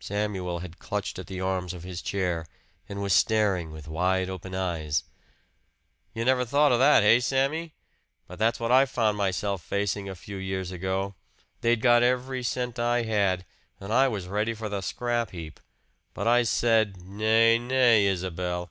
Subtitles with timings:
[0.00, 2.46] Samuel had clutched at the arms of his chair
[2.88, 5.04] and was staring with wide open eyes.
[6.14, 7.74] "You never thought of that, hey, Sammy?
[8.26, 11.16] But that's what I found myself facing a few years ago.
[11.60, 13.44] They'd got every cent I had,
[13.78, 15.60] and I was ready for the scrap heap.
[16.14, 18.70] But I said, 'Nay, nay, Isabel!'